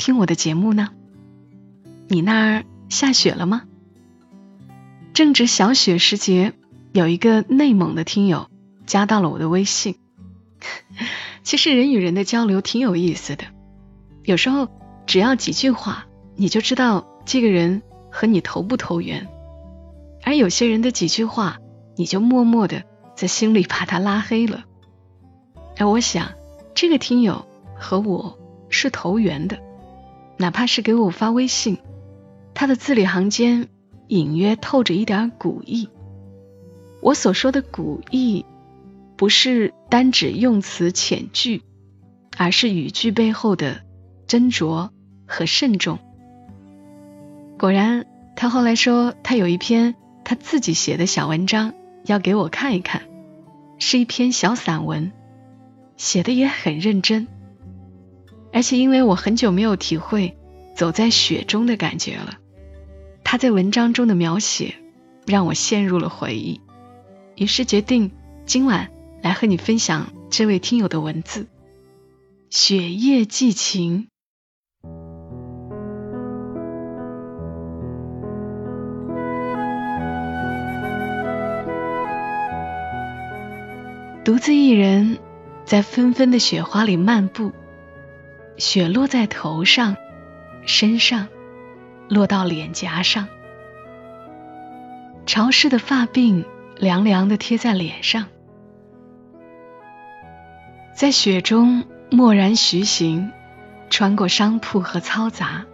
[0.00, 0.88] 听我的节目呢？
[2.08, 3.64] 你那儿下雪了吗？
[5.12, 6.54] 正值小雪时节，
[6.94, 8.48] 有一个内蒙的听友
[8.86, 9.96] 加到了我的微信。
[11.44, 13.44] 其实人与人的交流挺有意思的，
[14.24, 14.68] 有时候
[15.04, 19.26] 只要几句话，你就知道这个人和你投不投缘；
[20.22, 21.58] 而有些人的几句话，
[21.96, 24.64] 你就默默的在心里把他拉黑了。
[25.76, 26.30] 而我想，
[26.74, 28.38] 这个听友和我
[28.70, 29.58] 是投缘的。
[30.40, 31.76] 哪怕是给我发微信，
[32.54, 33.68] 他的字里行间
[34.08, 35.90] 隐约透着一点古意。
[37.02, 38.46] 我所说的古意，
[39.18, 41.60] 不是单指用词浅句，
[42.38, 43.82] 而是语句背后的
[44.26, 44.88] 斟酌
[45.26, 45.98] 和慎重。
[47.58, 49.94] 果然，他后来说他有一篇
[50.24, 51.74] 他自己写的小文章
[52.06, 53.02] 要给我看一看，
[53.78, 55.12] 是一篇小散文，
[55.98, 57.28] 写的也很认真。
[58.52, 60.36] 而且因为我很久没有体会
[60.76, 62.38] 走在雪中的感觉了，
[63.24, 64.74] 他在文章中的描写
[65.26, 66.60] 让我陷入了回忆，
[67.36, 68.10] 于是决定
[68.46, 68.90] 今晚
[69.22, 71.42] 来和你分享这位听友的文字
[72.50, 74.04] 《雪夜寄情》。
[84.22, 85.18] 独自一人
[85.64, 87.52] 在纷纷的雪花里漫步。
[88.60, 89.96] 雪落在头上、
[90.66, 91.28] 身上，
[92.10, 93.26] 落到脸颊上，
[95.24, 96.44] 潮湿的发鬓
[96.76, 98.26] 凉凉的贴在脸上，
[100.94, 103.32] 在雪中默然徐行，
[103.88, 105.64] 穿过商铺和嘈杂，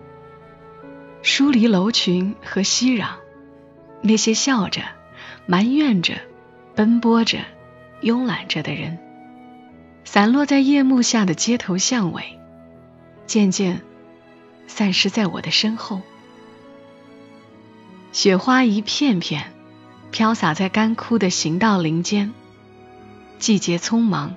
[1.22, 3.08] 疏离楼群和熙攘，
[4.00, 4.82] 那些笑着、
[5.44, 6.14] 埋怨着、
[6.76, 7.38] 奔波着、
[8.00, 8.96] 慵懒着的人，
[10.04, 12.35] 散落在夜幕下的街头巷尾。
[13.26, 13.82] 渐渐
[14.66, 16.02] 散失在我的身后，
[18.12, 19.52] 雪花一片片
[20.10, 22.32] 飘洒在干枯的行道林间。
[23.38, 24.34] 季节匆忙，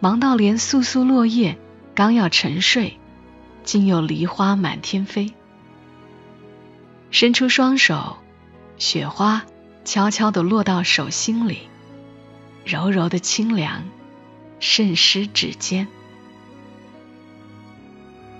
[0.00, 1.56] 忙到连簌簌落叶
[1.94, 2.98] 刚要沉睡，
[3.64, 5.32] 竟又梨花满天飞。
[7.10, 8.18] 伸出双手，
[8.76, 9.46] 雪花
[9.84, 11.60] 悄悄地落到手心里，
[12.64, 13.84] 柔柔的清凉，
[14.60, 15.88] 渗湿指尖。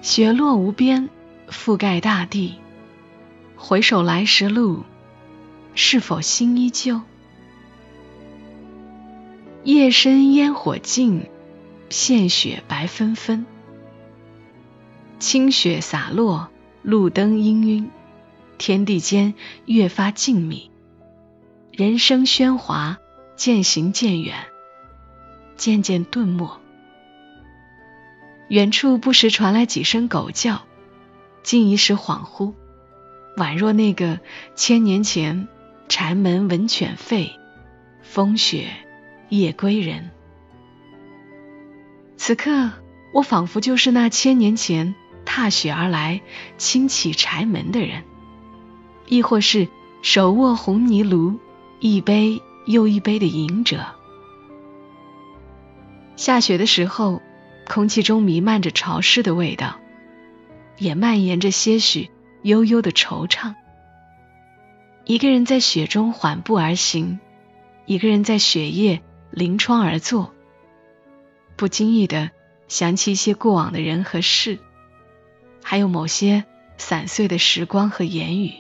[0.06, 1.10] 雪落无边，
[1.50, 2.54] 覆盖大地。
[3.56, 4.84] 回首来时路，
[5.74, 7.00] 是否心依旧？
[9.64, 11.28] 夜深烟火尽，
[11.90, 13.46] 现雪白纷纷。
[15.18, 16.50] 清雪洒落，
[16.82, 17.88] 路灯氤氲，
[18.58, 19.34] 天地间
[19.64, 20.70] 越发静谧。
[21.72, 22.98] 人声喧哗，
[23.34, 24.36] 渐行渐远，
[25.56, 26.60] 渐渐顿没。
[28.48, 30.62] 远处不时传来几声狗叫，
[31.42, 32.54] 竟一时恍惚，
[33.36, 34.20] 宛若那个
[34.54, 35.48] 千年前
[35.88, 37.32] 柴门闻犬吠，
[38.02, 38.68] 风雪
[39.30, 40.10] 夜归人。
[42.16, 42.70] 此刻，
[43.12, 46.20] 我仿佛就是那千年前踏雪而来、
[46.56, 48.04] 轻启柴门的人，
[49.08, 49.66] 亦或是
[50.02, 51.40] 手握红泥炉，
[51.80, 53.84] 一杯又一杯的饮者。
[56.14, 57.20] 下雪的时候。
[57.66, 59.78] 空气中弥漫着潮湿的味道，
[60.78, 62.10] 也蔓延着些许
[62.42, 63.54] 悠悠的惆怅。
[65.04, 67.20] 一个人在雪中缓步而行，
[67.84, 70.32] 一个人在雪夜临窗而坐，
[71.56, 72.30] 不经意的
[72.68, 74.58] 想起一些过往的人和事，
[75.62, 76.44] 还有某些
[76.78, 78.54] 散碎的时光和言语，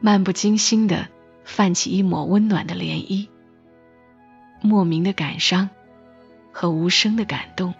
[0.00, 1.08] 漫不经心的
[1.44, 3.28] 泛起一抹温暖的涟漪，
[4.62, 5.70] 莫名的感伤。
[6.54, 7.74] 和无声的感动，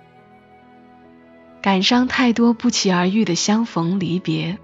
[1.62, 4.58] 感伤太多不期而遇的相逢离别，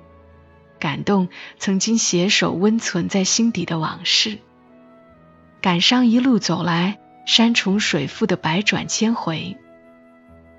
[0.81, 1.29] 感动
[1.61, 4.39] 曾经携手温存在心底的往事，
[5.61, 9.57] 感伤一路走来山重水复的百转千回，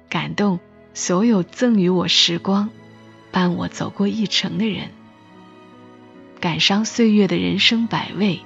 [0.10, 0.62] 感动
[0.94, 2.70] 所有赠予我时光、
[3.32, 4.92] 伴我走过一程的人，
[6.40, 8.40] 感伤岁月的人生百味，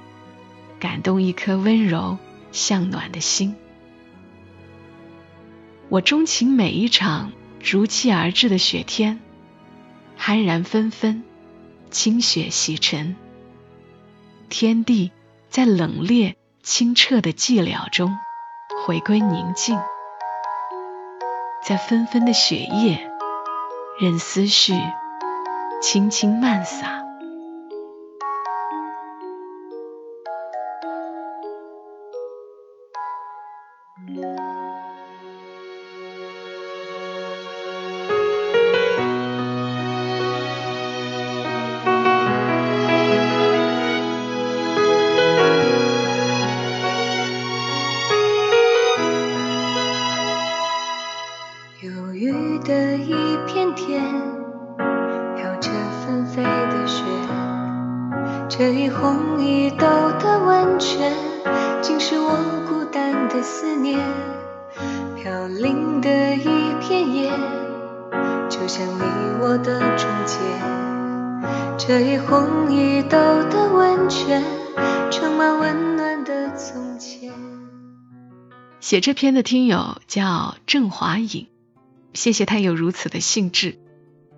[0.80, 2.18] 感动一颗温柔
[2.50, 3.54] 向暖的心。
[5.88, 9.20] 我钟情每一场如期而至的雪天，
[10.18, 11.22] 酣然纷纷，
[11.92, 13.14] 清雪洗尘，
[14.48, 15.12] 天地
[15.48, 18.18] 在冷冽清澈的寂寥中
[18.84, 19.78] 回归宁静，
[21.62, 23.08] 在纷纷的雪夜，
[24.00, 24.74] 任思绪
[25.80, 27.05] 轻轻漫洒。
[58.58, 59.86] 这一红一豆
[60.18, 61.12] 的温泉，
[61.82, 64.00] 竟是我孤单的思念。
[65.14, 66.44] 飘零的一
[66.80, 67.30] 片叶，
[68.48, 69.02] 就像你
[69.42, 70.38] 我的终结。
[71.76, 73.18] 这一红一豆
[73.50, 74.42] 的温泉，
[75.10, 77.30] 盛满温暖的从前。
[78.80, 81.46] 写这篇的听友叫郑华颖，
[82.14, 83.78] 谢谢他有如此的兴致，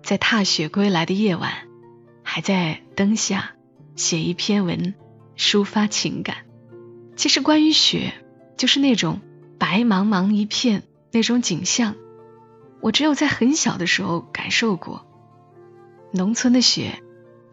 [0.03, 1.53] 在踏雪归来的夜晚，
[2.21, 3.51] 还在灯下。
[3.99, 4.95] 写一篇文，
[5.35, 6.45] 抒发情感。
[7.17, 8.13] 其实关于雪，
[8.55, 9.19] 就是那种
[9.57, 11.95] 白茫茫一片那种景象，
[12.79, 15.05] 我只有在很小的时候感受过。
[16.13, 17.03] 农村的雪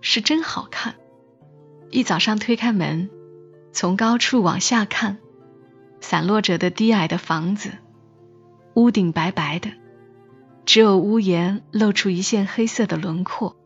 [0.00, 0.94] 是真好看。
[1.90, 3.10] 一早上推开门，
[3.72, 5.18] 从高处往下看，
[6.00, 7.72] 散落着的低矮的房子，
[8.74, 9.72] 屋顶白白的，
[10.64, 13.56] 只有屋檐露出一线黑色的轮廓。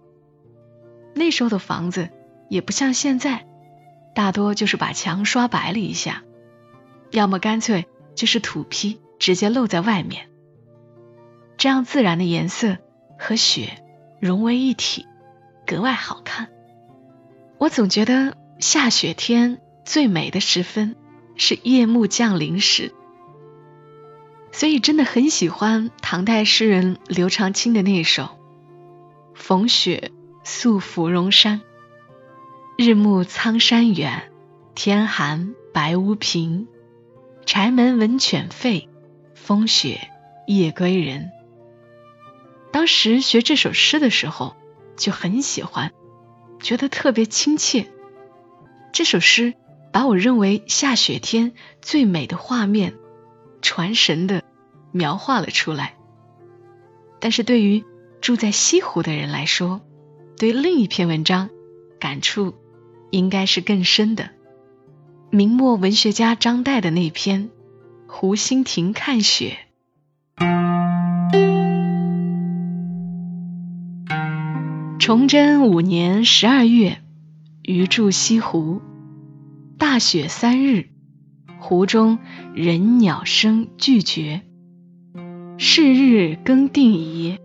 [1.13, 2.09] 那时候的房子。
[2.51, 3.47] 也不像现在，
[4.13, 6.25] 大多就是把墙刷白了一下，
[7.13, 7.87] 要么干脆
[8.17, 10.29] 就是土坯直接露在外面。
[11.57, 12.79] 这样自然的颜色
[13.19, 13.83] 和雪
[14.21, 15.07] 融为一体，
[15.65, 16.49] 格外好看。
[17.57, 20.97] 我总觉得下雪天最美的时分
[21.37, 22.93] 是夜幕降临时，
[24.51, 28.25] 所以真的很喜欢唐代诗人刘长卿的那首
[29.35, 30.11] 《逢雪
[30.43, 31.61] 宿芙蓉山》。
[32.83, 34.33] 日暮苍山远，
[34.75, 36.67] 天寒白屋贫。
[37.45, 38.89] 柴门闻犬吠，
[39.35, 40.09] 风雪
[40.47, 41.31] 夜归人。
[42.73, 44.57] 当时学这首诗的时候，
[44.97, 45.93] 就很喜欢，
[46.63, 47.87] 觉得特别亲切。
[48.93, 49.53] 这首诗
[49.93, 51.53] 把我认为下雪天
[51.83, 52.95] 最美的画面，
[53.61, 54.43] 传神的
[54.91, 55.97] 描画了出来。
[57.21, 57.85] 但是对于
[58.23, 59.83] 住在西湖的人来说，
[60.39, 61.51] 对另一篇文章
[61.99, 62.55] 感触。
[63.11, 64.31] 应该是更深的。
[65.31, 67.45] 明末文学家张岱的那篇
[68.07, 69.59] 《湖心亭看雪》。
[74.99, 76.99] 崇祯五年十二月，
[77.63, 78.81] 余住西湖，
[79.79, 80.89] 大雪三日，
[81.59, 82.19] 湖中
[82.55, 84.43] 人鸟声俱绝。
[85.59, 87.39] 是日更定矣，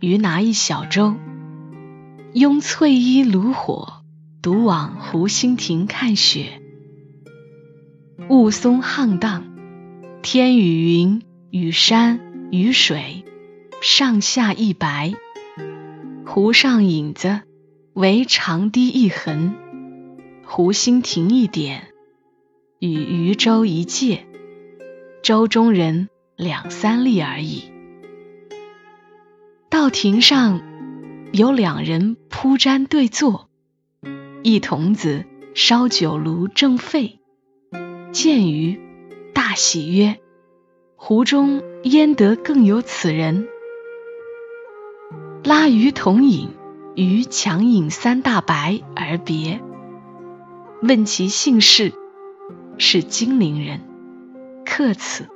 [0.00, 1.14] 余拿一小舟，
[2.34, 3.95] 拥翠衣炉火。
[4.46, 6.62] 独往湖心亭看雪，
[8.28, 9.42] 雾凇沆荡，
[10.22, 13.24] 天与云与山与水
[13.82, 15.14] 上下一白，
[16.24, 17.40] 湖上影子
[17.92, 19.56] 唯长堤一痕，
[20.44, 21.88] 湖心亭一点，
[22.78, 24.26] 与渔舟一芥，
[25.24, 27.64] 舟中人两三粒而已。
[29.68, 30.60] 到亭上
[31.32, 33.45] 有两人铺毡对坐。
[34.48, 35.24] 一童子
[35.54, 37.18] 烧酒炉正沸，
[38.12, 38.78] 见余
[39.34, 40.18] 大喜曰
[40.94, 43.48] ：“湖中焉得更有此人？”
[45.42, 46.50] 拉余同饮，
[46.94, 49.60] 余强饮三大白而别。
[50.80, 51.92] 问其姓氏，
[52.78, 53.80] 是金陵人，
[54.64, 55.26] 客此。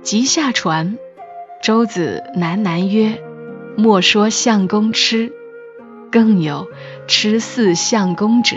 [0.00, 0.96] 即下船，
[1.62, 3.22] 舟子喃喃曰
[3.76, 5.34] ：“莫说相公痴。”
[6.10, 6.66] 更有
[7.10, 8.56] 痴似相公者。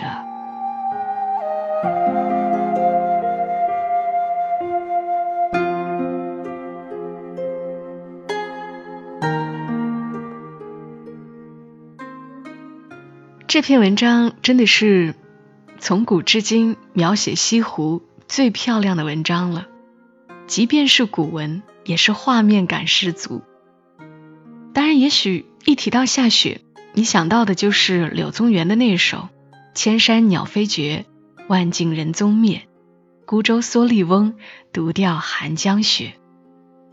[13.47, 15.15] 这篇文章真的是
[15.79, 19.67] 从古至今描写西湖最漂亮的文章了
[20.45, 23.41] 即便是古文也是画面感十足。
[24.75, 26.61] 当然也许一提到下雪
[26.93, 29.29] 你想到的就是柳宗元的那首
[29.73, 31.05] “千山鸟飞绝，
[31.47, 32.67] 万径人踪灭，
[33.25, 34.35] 孤舟蓑笠翁，
[34.71, 36.13] 独钓寒江雪”。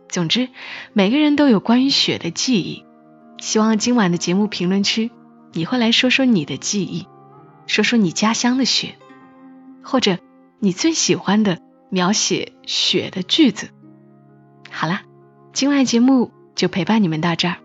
[0.09, 0.49] 总之，
[0.95, 2.85] 每个人都有关于雪的记忆。
[3.39, 5.11] 希望今晚的节目评论区，
[5.53, 7.07] 你会来说说你的记忆，
[7.67, 8.97] 说说你家乡的雪，
[9.83, 10.19] 或者
[10.59, 13.69] 你最喜欢的描写雪的句子。
[14.71, 15.03] 好啦，
[15.53, 17.57] 今晚节目就陪伴你们到这儿。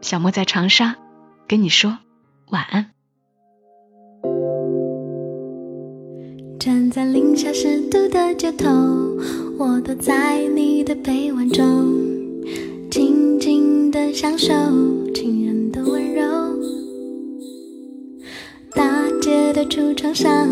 [0.00, 0.96] 小莫在长沙
[1.46, 1.98] 跟你说
[2.50, 2.90] 晚安。
[6.58, 8.68] 站在零下十度的街头，
[9.58, 11.92] 我躲在你的臂弯中，
[12.90, 14.52] 静静的享受
[15.12, 16.22] 情人的温柔。
[18.74, 20.48] 大街的橱窗上，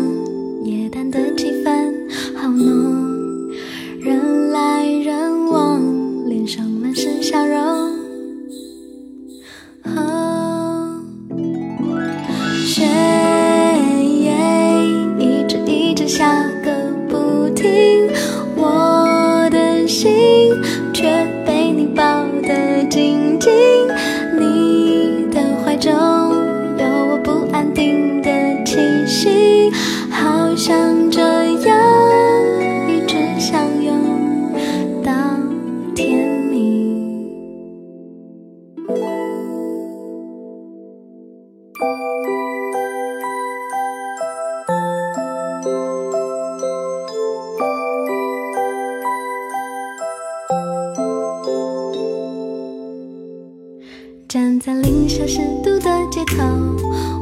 [55.27, 56.43] 十度的街头，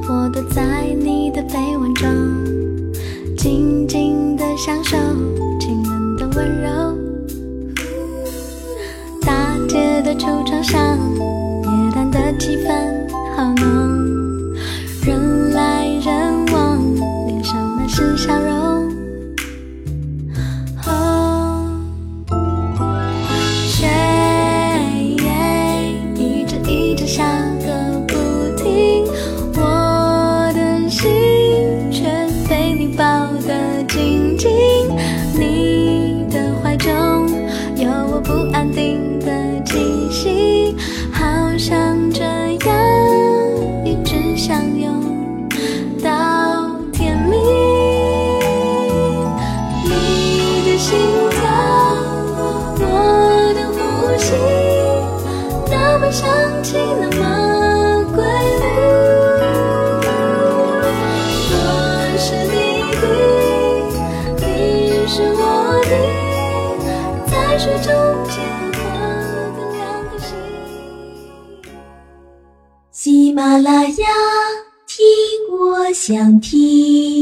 [0.09, 2.09] 我躲在你的臂弯中，
[3.37, 4.97] 静静的享受
[5.59, 6.80] 情人的温柔。
[56.11, 56.29] 想
[56.61, 58.59] 起了吗关于
[61.49, 61.55] 我
[62.17, 62.53] 是你
[62.99, 63.03] 的
[64.45, 65.41] 你是我
[65.85, 65.91] 的
[67.31, 67.87] 在水中
[68.27, 68.35] 间
[68.73, 68.79] 画
[69.55, 70.29] 个两颗心
[72.91, 74.05] 喜马拉雅
[74.85, 74.99] 听
[75.57, 77.20] 我想听。